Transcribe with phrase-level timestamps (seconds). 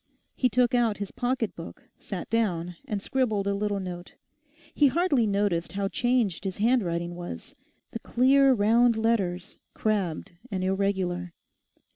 [0.33, 4.15] He took out his pocket book, sat down, and scribbled a little note.
[4.73, 11.33] He hardly noticed how changed his handwriting was—the clear round letters crabbed and irregular.